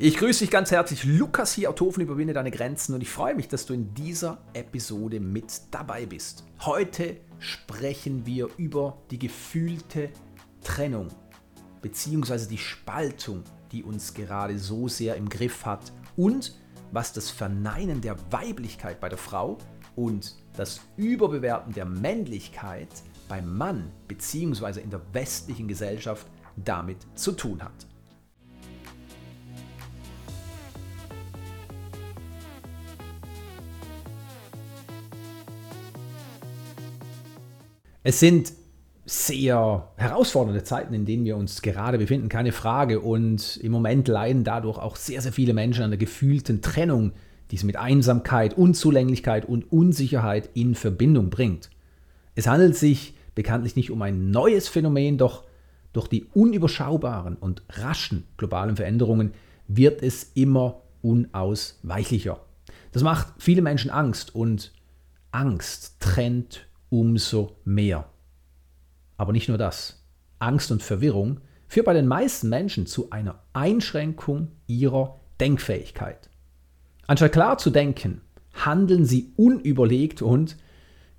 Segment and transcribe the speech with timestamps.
[0.00, 1.02] Ich grüße dich ganz herzlich.
[1.02, 5.18] Lukas hier, Autofen überwinde deine Grenzen und ich freue mich, dass du in dieser Episode
[5.18, 6.44] mit dabei bist.
[6.60, 10.10] Heute sprechen wir über die gefühlte
[10.62, 11.08] Trennung
[11.82, 12.46] bzw.
[12.46, 13.42] die Spaltung,
[13.72, 16.54] die uns gerade so sehr im Griff hat und
[16.92, 19.58] was das Verneinen der Weiblichkeit bei der Frau
[19.96, 24.80] und das Überbewerten der Männlichkeit beim Mann bzw.
[24.80, 27.88] in der westlichen Gesellschaft damit zu tun hat.
[38.02, 38.52] Es sind
[39.04, 43.00] sehr herausfordernde Zeiten, in denen wir uns gerade befinden, keine Frage.
[43.00, 47.12] Und im Moment leiden dadurch auch sehr, sehr viele Menschen an der gefühlten Trennung,
[47.50, 51.70] die es mit Einsamkeit, Unzulänglichkeit und Unsicherheit in Verbindung bringt.
[52.34, 55.44] Es handelt sich bekanntlich nicht um ein neues Phänomen, doch
[55.94, 59.32] durch die unüberschaubaren und raschen globalen Veränderungen
[59.66, 62.40] wird es immer unausweichlicher.
[62.92, 64.72] Das macht viele Menschen Angst und
[65.30, 68.08] Angst trennt umso mehr.
[69.16, 70.04] Aber nicht nur das.
[70.38, 76.30] Angst und Verwirrung führt bei den meisten Menschen zu einer Einschränkung ihrer Denkfähigkeit.
[77.06, 78.20] Anstatt klar zu denken,
[78.52, 80.56] handeln sie unüberlegt und,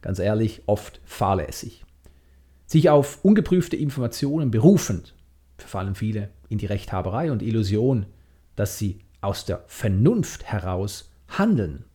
[0.02, 1.86] ganz ehrlich, oft fahrlässig.
[2.66, 5.16] Sich auf ungeprüfte Informationen berufend,
[5.58, 8.06] verfallen viele in die Rechthaberei und Illusion,
[8.56, 11.86] dass sie aus der Vernunft heraus handeln.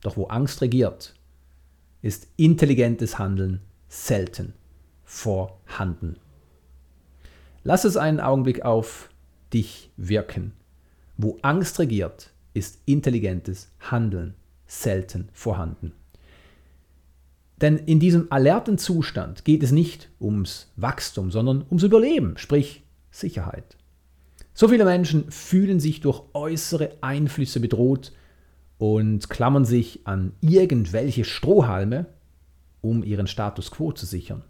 [0.00, 1.14] Doch wo Angst regiert,
[2.02, 4.54] ist intelligentes Handeln selten
[5.04, 6.16] vorhanden.
[7.64, 9.10] Lass es einen Augenblick auf
[9.52, 10.52] dich wirken.
[11.16, 14.34] Wo Angst regiert, ist intelligentes Handeln
[14.66, 15.92] selten vorhanden.
[17.60, 23.76] Denn in diesem alerten Zustand geht es nicht ums Wachstum, sondern ums Überleben, sprich Sicherheit.
[24.54, 28.12] So viele Menschen fühlen sich durch äußere Einflüsse bedroht
[28.78, 32.06] und klammern sich an irgendwelche Strohhalme,
[32.80, 34.44] um ihren Status quo zu sichern.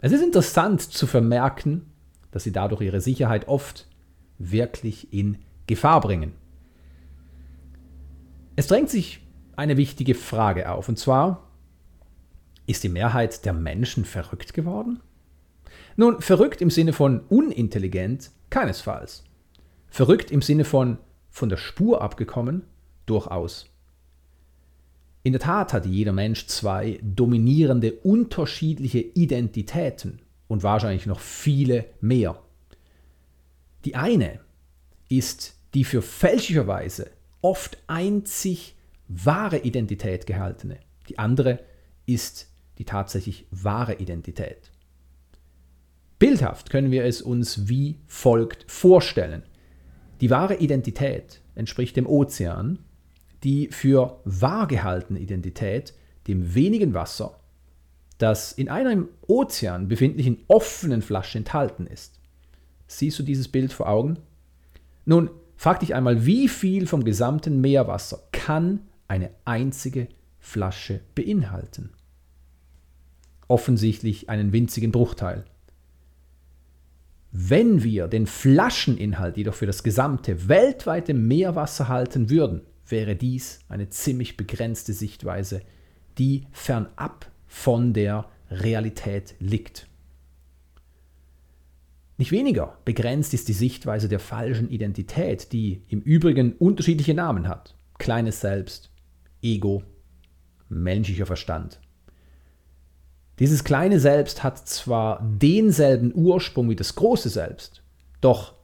[0.00, 1.86] Es ist interessant zu vermerken,
[2.30, 3.88] dass sie dadurch ihre Sicherheit oft
[4.38, 6.32] wirklich in Gefahr bringen.
[8.56, 9.26] Es drängt sich
[9.56, 11.48] eine wichtige Frage auf, und zwar,
[12.66, 15.00] ist die Mehrheit der Menschen verrückt geworden?
[15.96, 19.24] Nun, verrückt im Sinne von unintelligent keinesfalls.
[19.88, 20.98] Verrückt im Sinne von
[21.30, 22.64] von der Spur abgekommen
[23.08, 23.66] durchaus.
[25.22, 32.40] In der Tat hat jeder Mensch zwei dominierende, unterschiedliche Identitäten und wahrscheinlich noch viele mehr.
[33.84, 34.40] Die eine
[35.08, 37.10] ist die für fälschlicherweise
[37.42, 38.74] oft einzig
[39.08, 40.78] wahre Identität gehaltene.
[41.08, 41.60] Die andere
[42.06, 42.48] ist
[42.78, 44.70] die tatsächlich wahre Identität.
[46.18, 49.42] Bildhaft können wir es uns wie folgt vorstellen.
[50.20, 52.80] Die wahre Identität entspricht dem Ozean,
[53.44, 55.94] die für wahr gehaltene Identität
[56.26, 57.38] dem wenigen Wasser,
[58.18, 62.20] das in einer im Ozean befindlichen offenen Flasche enthalten ist.
[62.86, 64.18] Siehst du dieses Bild vor Augen?
[65.04, 71.90] Nun, frag dich einmal, wie viel vom gesamten Meerwasser kann eine einzige Flasche beinhalten?
[73.46, 75.44] Offensichtlich einen winzigen Bruchteil.
[77.30, 83.88] Wenn wir den Flascheninhalt jedoch für das gesamte weltweite Meerwasser halten würden, wäre dies eine
[83.88, 85.62] ziemlich begrenzte Sichtweise,
[86.18, 89.86] die fernab von der Realität liegt.
[92.16, 97.76] Nicht weniger begrenzt ist die Sichtweise der falschen Identität, die im Übrigen unterschiedliche Namen hat.
[97.98, 98.90] Kleines Selbst,
[99.40, 99.84] Ego,
[100.68, 101.80] menschlicher Verstand.
[103.38, 107.82] Dieses kleine Selbst hat zwar denselben Ursprung wie das große Selbst,
[108.20, 108.54] doch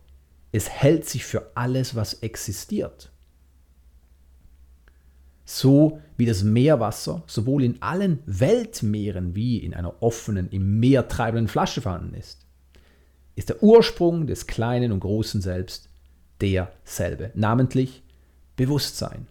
[0.50, 3.13] es hält sich für alles, was existiert
[5.44, 11.48] so wie das Meerwasser sowohl in allen Weltmeeren wie in einer offenen, im Meer treibenden
[11.48, 12.46] Flasche vorhanden ist,
[13.36, 15.88] ist der Ursprung des kleinen und großen Selbst
[16.40, 18.02] derselbe, namentlich
[18.56, 19.26] Bewusstsein.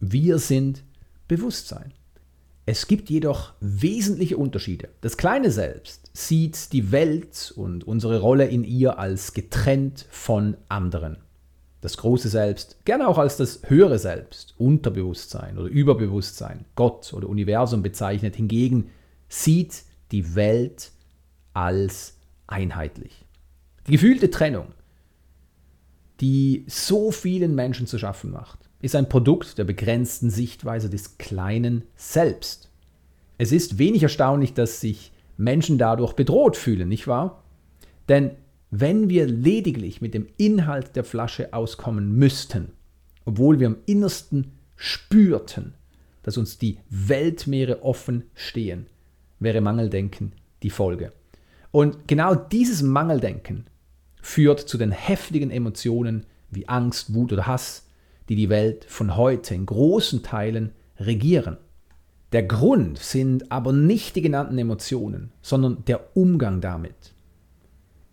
[0.00, 0.82] Wir sind
[1.28, 1.92] Bewusstsein.
[2.66, 4.88] Es gibt jedoch wesentliche Unterschiede.
[5.02, 11.18] Das kleine Selbst sieht die Welt und unsere Rolle in ihr als getrennt von anderen
[11.84, 17.82] das große Selbst, gerne auch als das höhere Selbst, Unterbewusstsein oder Überbewusstsein, Gott oder Universum
[17.82, 18.90] bezeichnet, hingegen
[19.28, 20.92] sieht die Welt
[21.52, 22.16] als
[22.46, 23.26] einheitlich.
[23.86, 24.68] Die gefühlte Trennung,
[26.22, 31.82] die so vielen Menschen zu schaffen macht, ist ein Produkt der begrenzten Sichtweise des kleinen
[31.96, 32.70] Selbst.
[33.36, 37.42] Es ist wenig erstaunlich, dass sich Menschen dadurch bedroht fühlen, nicht wahr?
[38.08, 38.30] Denn
[38.80, 42.72] wenn wir lediglich mit dem Inhalt der Flasche auskommen müssten,
[43.24, 45.74] obwohl wir im Innersten spürten,
[46.24, 48.86] dass uns die Weltmeere offen stehen,
[49.38, 50.32] wäre Mangeldenken
[50.64, 51.12] die Folge.
[51.70, 53.66] Und genau dieses Mangeldenken
[54.20, 57.86] führt zu den heftigen Emotionen wie Angst, Wut oder Hass,
[58.28, 61.58] die die Welt von heute in großen Teilen regieren.
[62.32, 67.13] Der Grund sind aber nicht die genannten Emotionen, sondern der Umgang damit.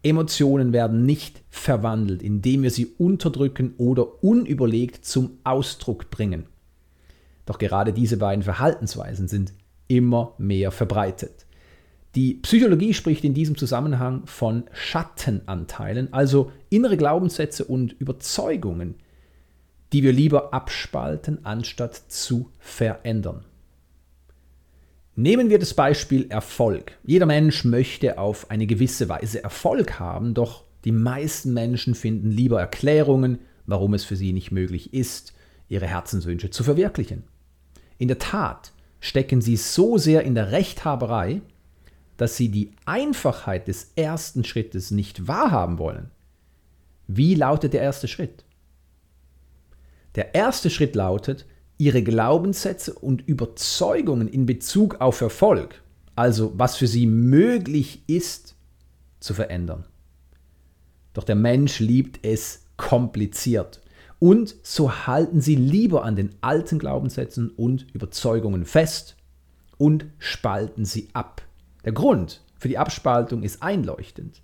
[0.04, 6.46] Emotionen werden nicht verwandelt, indem wir sie unterdrücken oder unüberlegt zum Ausdruck bringen.
[7.46, 9.54] Doch gerade diese beiden Verhaltensweisen sind
[9.88, 11.46] immer mehr verbreitet.
[12.16, 18.96] Die Psychologie spricht in diesem Zusammenhang von Schattenanteilen, also innere Glaubenssätze und Überzeugungen,
[19.94, 23.46] die wir lieber abspalten, anstatt zu verändern.
[25.16, 26.98] Nehmen wir das Beispiel Erfolg.
[27.04, 32.60] Jeder Mensch möchte auf eine gewisse Weise Erfolg haben, doch die meisten Menschen finden lieber
[32.60, 35.34] Erklärungen, warum es für sie nicht möglich ist,
[35.68, 37.24] ihre Herzenswünsche zu verwirklichen.
[37.98, 41.42] In der Tat stecken sie so sehr in der Rechthaberei,
[42.18, 46.12] dass sie die Einfachheit des ersten Schrittes nicht wahrhaben wollen.
[47.08, 48.46] Wie lautet der erste Schritt?
[50.16, 51.46] Der erste Schritt lautet,
[51.82, 55.82] ihre Glaubenssätze und Überzeugungen in Bezug auf Erfolg,
[56.16, 58.54] also was für sie möglich ist,
[59.20, 59.86] zu verändern.
[61.14, 63.82] Doch der Mensch liebt es kompliziert.
[64.20, 69.18] Und so halten sie lieber an den alten Glaubenssätzen und Überzeugungen fest
[69.80, 71.42] und spalten sie ab.
[71.84, 74.44] Der Grund für die Abspaltung ist einleuchtend.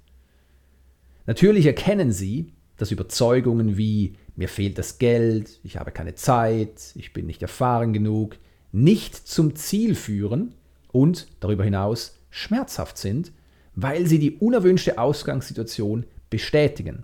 [1.27, 7.11] Natürlich erkennen sie, dass Überzeugungen wie mir fehlt das Geld, ich habe keine Zeit, ich
[7.11, 8.37] bin nicht erfahren genug,
[8.71, 10.53] nicht zum Ziel führen
[10.91, 13.31] und darüber hinaus schmerzhaft sind,
[13.75, 17.03] weil sie die unerwünschte Ausgangssituation bestätigen.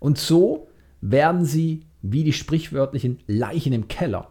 [0.00, 0.68] Und so
[1.02, 4.30] werden sie wie die sprichwörtlichen Leichen im Keller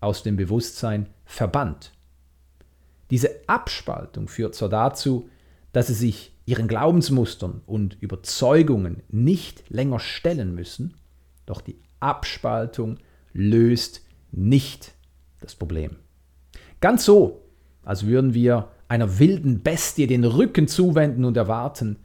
[0.00, 1.92] aus dem Bewusstsein verbannt.
[3.10, 5.28] Diese Abspaltung führt zwar dazu,
[5.72, 10.94] dass sie sich ihren Glaubensmustern und Überzeugungen nicht länger stellen müssen,
[11.46, 12.98] doch die Abspaltung
[13.32, 14.94] löst nicht
[15.40, 15.96] das Problem.
[16.80, 17.42] Ganz so,
[17.82, 21.98] als würden wir einer wilden Bestie den Rücken zuwenden und erwarten,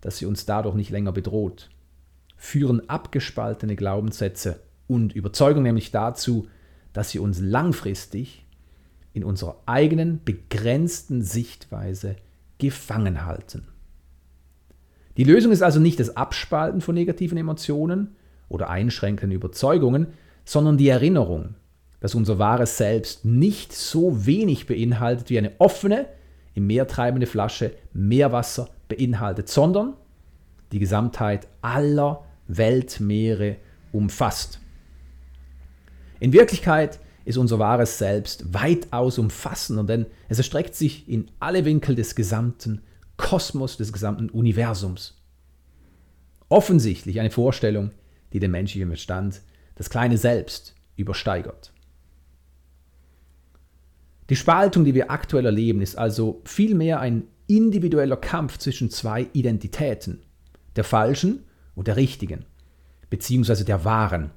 [0.00, 1.70] dass sie uns dadurch nicht länger bedroht,
[2.36, 6.48] führen abgespaltene Glaubenssätze und Überzeugungen nämlich dazu,
[6.92, 8.46] dass sie uns langfristig
[9.12, 12.16] in unserer eigenen begrenzten Sichtweise
[12.58, 13.66] gefangen halten.
[15.16, 18.16] Die Lösung ist also nicht das Abspalten von negativen Emotionen,
[18.48, 20.08] oder einschränkenden Überzeugungen,
[20.44, 21.54] sondern die Erinnerung,
[22.00, 26.06] dass unser wahres Selbst nicht so wenig beinhaltet wie eine offene,
[26.54, 29.94] im Meer treibende Flasche Meerwasser beinhaltet, sondern
[30.72, 33.56] die Gesamtheit aller Weltmeere
[33.92, 34.60] umfasst.
[36.20, 41.94] In Wirklichkeit ist unser wahres Selbst weitaus umfassender, denn es erstreckt sich in alle Winkel
[41.94, 42.82] des gesamten
[43.16, 45.20] Kosmos, des gesamten Universums.
[46.48, 47.90] Offensichtlich eine Vorstellung,
[48.32, 49.42] die den menschlichen Verstand,
[49.74, 51.72] das kleine Selbst, übersteigert.
[54.28, 60.22] Die Spaltung, die wir aktuell erleben, ist also vielmehr ein individueller Kampf zwischen zwei Identitäten,
[60.74, 61.44] der falschen
[61.76, 62.44] und der richtigen,
[63.08, 64.30] beziehungsweise der wahren.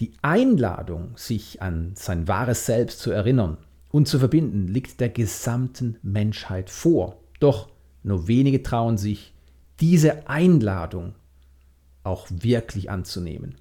[0.00, 3.58] Die Einladung, sich an sein wahres Selbst zu erinnern
[3.90, 7.20] und zu verbinden, liegt der gesamten Menschheit vor.
[7.38, 7.68] Doch
[8.02, 9.34] nur wenige trauen sich,
[9.80, 11.14] diese Einladung
[12.04, 13.56] auch wirklich anzunehmen.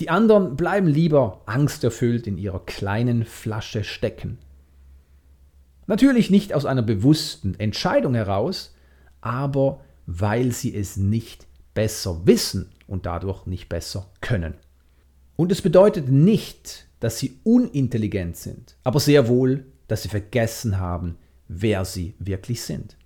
[0.00, 4.38] Die anderen bleiben lieber angsterfüllt in ihrer kleinen Flasche stecken.
[5.86, 8.74] Natürlich nicht aus einer bewussten Entscheidung heraus,
[9.20, 14.54] aber weil sie es nicht besser wissen und dadurch nicht besser können.
[15.36, 21.16] Und es bedeutet nicht, dass sie unintelligent sind, aber sehr wohl, dass sie vergessen haben,
[21.48, 22.96] wer sie wirklich sind.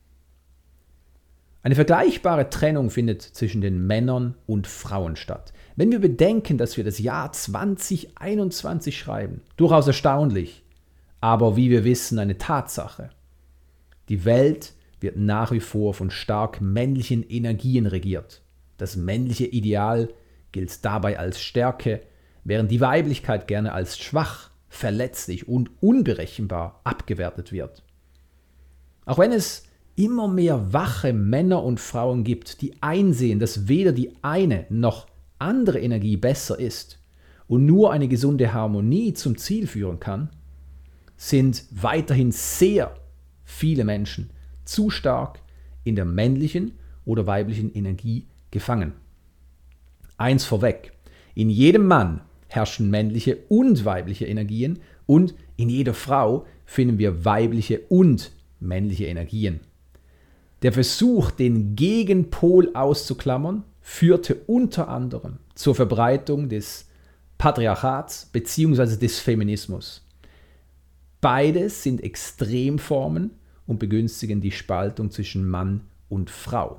[1.62, 5.52] Eine vergleichbare Trennung findet zwischen den Männern und Frauen statt.
[5.76, 10.62] Wenn wir bedenken, dass wir das Jahr 2021 schreiben, durchaus erstaunlich,
[11.20, 13.10] aber wie wir wissen, eine Tatsache.
[14.08, 18.42] Die Welt wird nach wie vor von stark männlichen Energien regiert.
[18.78, 20.08] Das männliche Ideal
[20.52, 22.00] gilt dabei als Stärke,
[22.42, 27.82] während die Weiblichkeit gerne als schwach, verletzlich und unberechenbar abgewertet wird.
[29.04, 29.66] Auch wenn es
[30.00, 35.06] immer mehr wache Männer und Frauen gibt, die einsehen, dass weder die eine noch
[35.38, 36.98] andere Energie besser ist
[37.46, 40.30] und nur eine gesunde Harmonie zum Ziel führen kann,
[41.16, 42.94] sind weiterhin sehr
[43.44, 44.30] viele Menschen
[44.64, 45.40] zu stark
[45.84, 46.72] in der männlichen
[47.04, 48.92] oder weiblichen Energie gefangen.
[50.16, 50.92] Eins vorweg,
[51.34, 57.80] in jedem Mann herrschen männliche und weibliche Energien und in jeder Frau finden wir weibliche
[57.88, 59.60] und männliche Energien.
[60.62, 66.86] Der Versuch, den Gegenpol auszuklammern, führte unter anderem zur Verbreitung des
[67.38, 68.96] Patriarchats bzw.
[68.96, 70.06] des Feminismus.
[71.22, 73.30] Beides sind Extremformen
[73.66, 76.78] und begünstigen die Spaltung zwischen Mann und Frau.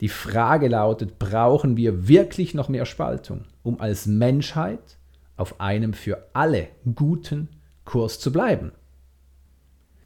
[0.00, 4.98] Die Frage lautet, brauchen wir wirklich noch mehr Spaltung, um als Menschheit
[5.36, 7.48] auf einem für alle guten
[7.84, 8.72] Kurs zu bleiben?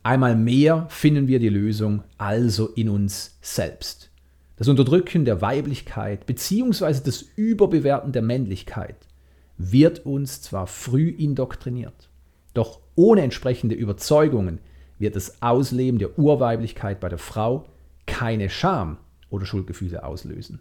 [0.04, 4.10] Einmal mehr finden wir die Lösung also in uns selbst.
[4.56, 7.00] Das Unterdrücken der Weiblichkeit bzw.
[7.02, 8.96] das Überbewerten der Männlichkeit
[9.56, 12.10] wird uns zwar früh indoktriniert,
[12.52, 14.60] doch ohne entsprechende Überzeugungen
[14.98, 17.64] wird das Ausleben der Urweiblichkeit bei der Frau
[18.04, 18.98] keine Scham
[19.30, 20.60] oder Schuldgefühle auslösen.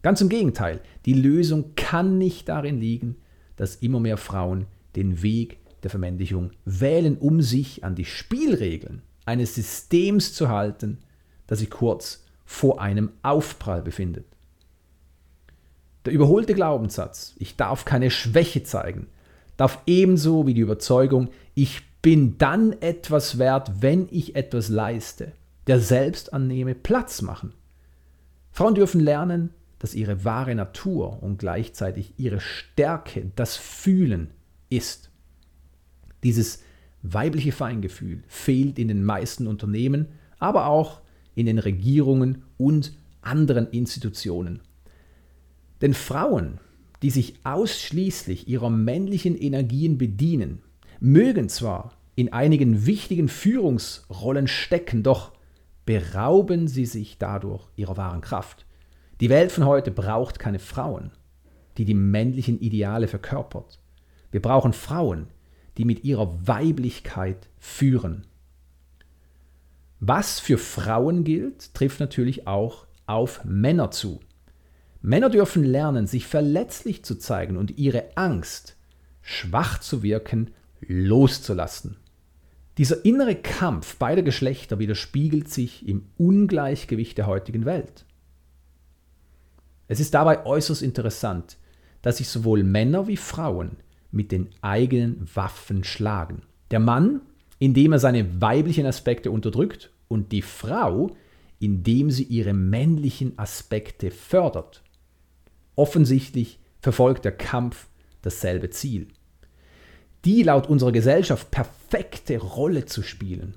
[0.00, 3.16] Ganz im Gegenteil, die Lösung kann nicht darin liegen,
[3.56, 4.64] dass immer mehr Frauen
[4.96, 10.98] den Weg der Vermännlichung wählen, um sich an die Spielregeln eines Systems zu halten,
[11.46, 14.26] das sich kurz vor einem Aufprall befindet.
[16.04, 19.06] Der überholte Glaubenssatz, ich darf keine Schwäche zeigen,
[19.56, 25.32] darf ebenso wie die Überzeugung, ich bin dann etwas wert, wenn ich etwas leiste,
[25.66, 27.54] der Selbstannehme Platz machen.
[28.52, 34.30] Frauen dürfen lernen, dass ihre wahre Natur und gleichzeitig ihre Stärke das Fühlen
[34.68, 35.10] ist.
[36.24, 36.62] Dieses
[37.02, 41.00] weibliche Feingefühl fehlt in den meisten Unternehmen, aber auch
[41.34, 44.60] in den Regierungen und anderen Institutionen.
[45.80, 46.60] Denn Frauen,
[47.02, 50.62] die sich ausschließlich ihrer männlichen Energien bedienen,
[51.00, 55.32] mögen zwar in einigen wichtigen Führungsrollen stecken, doch
[55.84, 58.64] berauben sie sich dadurch ihrer wahren Kraft.
[59.20, 61.10] Die Welt von heute braucht keine Frauen,
[61.76, 63.80] die die männlichen Ideale verkörpert.
[64.30, 65.26] Wir brauchen Frauen,
[65.78, 68.26] die mit ihrer Weiblichkeit führen.
[70.00, 74.20] Was für Frauen gilt, trifft natürlich auch auf Männer zu.
[75.00, 78.76] Männer dürfen lernen, sich verletzlich zu zeigen und ihre Angst,
[79.22, 80.50] schwach zu wirken,
[80.80, 81.96] loszulassen.
[82.78, 88.04] Dieser innere Kampf beider Geschlechter widerspiegelt sich im Ungleichgewicht der heutigen Welt.
[89.86, 91.56] Es ist dabei äußerst interessant,
[92.02, 93.76] dass sich sowohl Männer wie Frauen
[94.14, 96.42] mit den eigenen Waffen schlagen.
[96.70, 97.20] Der Mann,
[97.58, 101.16] indem er seine weiblichen Aspekte unterdrückt, und die Frau,
[101.58, 104.82] indem sie ihre männlichen Aspekte fördert.
[105.76, 107.88] Offensichtlich verfolgt der Kampf
[108.22, 109.08] dasselbe Ziel
[110.24, 113.54] die laut unserer Gesellschaft perfekte Rolle zu spielen.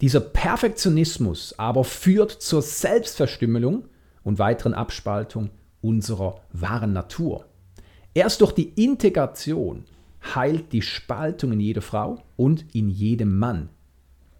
[0.00, 3.86] Dieser Perfektionismus aber führt zur Selbstverstümmelung
[4.22, 5.50] und weiteren Abspaltung
[5.80, 7.46] unserer wahren Natur.
[8.14, 9.84] Erst durch die Integration
[10.34, 13.68] heilt die Spaltung in jeder Frau und in jedem Mann.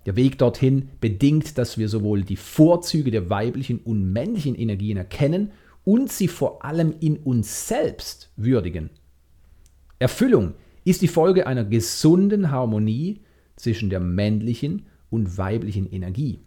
[0.06, 5.52] Der Weg dorthin bedingt, dass wir sowohl die Vorzüge der weiblichen und männlichen Energien erkennen
[5.84, 8.90] und sie vor allem in uns selbst würdigen.
[9.98, 13.20] Erfüllung ist die Folge einer gesunden Harmonie
[13.56, 16.40] zwischen der männlichen und weiblichen Energie.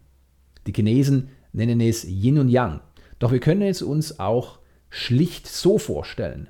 [0.66, 2.82] Die Chinesen nennen es Yin und Yang,
[3.20, 6.50] doch wir können es uns auch schlicht so vorstellen.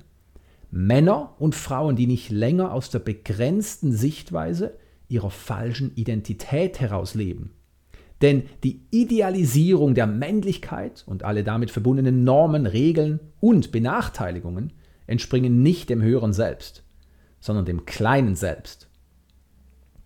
[0.76, 4.76] Männer und Frauen, die nicht länger aus der begrenzten Sichtweise
[5.06, 7.52] ihrer falschen Identität heraus leben.
[8.22, 14.72] Denn die Idealisierung der Männlichkeit und alle damit verbundenen Normen, Regeln und Benachteiligungen
[15.06, 16.82] entspringen nicht dem höheren Selbst,
[17.38, 18.88] sondern dem kleinen Selbst.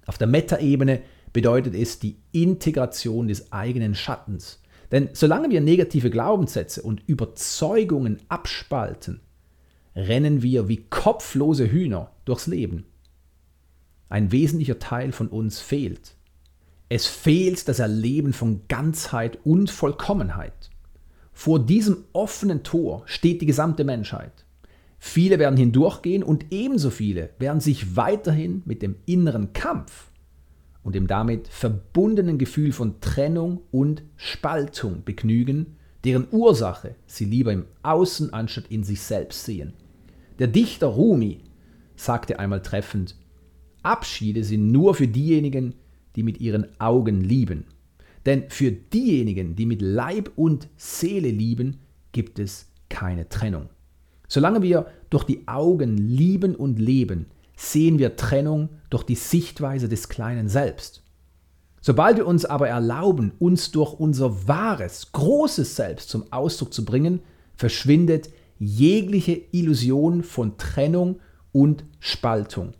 [0.04, 1.00] Auf der Metaebene
[1.32, 4.60] bedeutet es die Integration des eigenen Schattens.
[4.92, 9.22] Denn solange wir negative Glaubenssätze und Überzeugungen abspalten,
[9.98, 12.84] rennen wir wie kopflose Hühner durchs Leben.
[14.08, 16.14] Ein wesentlicher Teil von uns fehlt.
[16.88, 20.70] Es fehlt das Erleben von Ganzheit und Vollkommenheit.
[21.32, 24.44] Vor diesem offenen Tor steht die gesamte Menschheit.
[24.98, 30.10] Viele werden hindurchgehen und ebenso viele werden sich weiterhin mit dem inneren Kampf
[30.82, 37.66] und dem damit verbundenen Gefühl von Trennung und Spaltung begnügen, deren Ursache sie lieber im
[37.82, 39.74] Außen anstatt in sich selbst sehen.
[40.38, 41.40] Der Dichter Rumi
[41.96, 43.16] sagte einmal treffend,
[43.82, 45.74] Abschiede sind nur für diejenigen,
[46.16, 47.64] die mit ihren Augen lieben.
[48.26, 51.78] Denn für diejenigen, die mit Leib und Seele lieben,
[52.12, 53.68] gibt es keine Trennung.
[54.28, 57.26] Solange wir durch die Augen lieben und leben,
[57.56, 61.02] sehen wir Trennung durch die Sichtweise des kleinen Selbst.
[61.80, 67.20] Sobald wir uns aber erlauben, uns durch unser wahres, großes Selbst zum Ausdruck zu bringen,
[67.54, 71.20] verschwindet jegliche Illusion von Trennung
[71.52, 72.74] und Spaltung.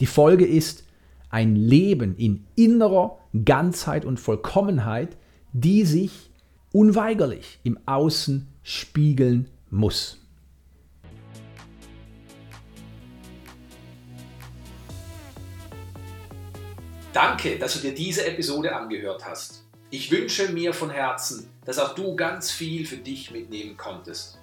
[0.00, 0.84] Die Folge ist
[1.30, 5.16] ein Leben in innerer Ganzheit und Vollkommenheit,
[5.52, 6.30] die sich
[6.72, 10.18] unweigerlich im Außen spiegeln muss.
[17.12, 19.64] Danke, dass du dir diese Episode angehört hast.
[19.90, 24.41] Ich wünsche mir von Herzen, dass auch du ganz viel für dich mitnehmen konntest.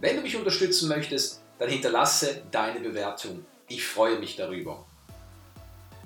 [0.00, 3.44] Wenn du mich unterstützen möchtest, dann hinterlasse deine Bewertung.
[3.68, 4.86] Ich freue mich darüber.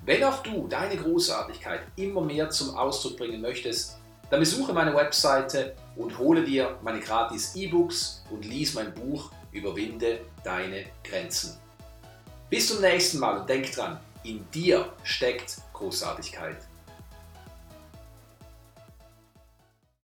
[0.05, 3.97] Wenn auch du deine Großartigkeit immer mehr zum Ausdruck bringen möchtest,
[4.29, 10.19] dann besuche meine Webseite und hole dir meine gratis E-Books und lies mein Buch Überwinde
[10.43, 11.57] deine Grenzen.
[12.49, 16.57] Bis zum nächsten Mal und denk dran, in dir steckt Großartigkeit.